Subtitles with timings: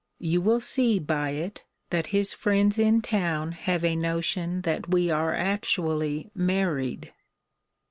[0.17, 5.11] You will see by it, that his friends in town have a notion that we
[5.11, 7.13] are actually married.